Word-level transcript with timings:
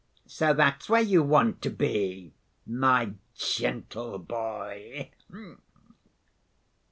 "H'm!... 0.25 0.29
So 0.31 0.53
that's 0.55 0.89
where 0.89 1.03
you 1.03 1.21
want 1.21 1.61
to 1.61 1.69
be, 1.69 2.33
my 2.65 3.11
gentle 3.35 4.17
boy?" 4.17 5.11